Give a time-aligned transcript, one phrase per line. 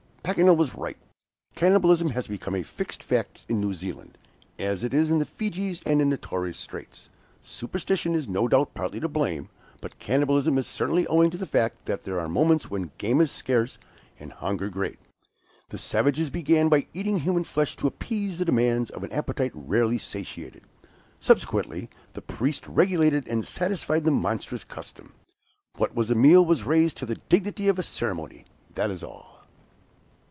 [0.23, 0.97] Paganel was right.
[1.55, 4.19] Cannibalism has become a fixed fact in New Zealand,
[4.59, 7.09] as it is in the Fijis and in Torres Strait.
[7.41, 9.49] Superstition is no doubt partly to blame,
[9.81, 13.31] but cannibalism is certainly owing to the fact that there are moments when game is
[13.31, 13.79] scarce
[14.19, 14.99] and hunger great.
[15.69, 19.97] The savages began by eating human flesh to appease the demands of an appetite rarely
[19.97, 20.61] satiated;
[21.19, 25.13] subsequently the priests regulated and satisfied the monstrous custom.
[25.77, 28.45] What was a meal, was raised to the dignity of a ceremony,
[28.75, 29.27] that is all.